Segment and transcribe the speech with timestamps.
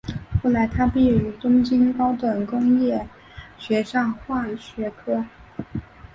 [0.41, 3.07] 后来他毕业于东京高等工业
[3.59, 5.23] 学校化学科。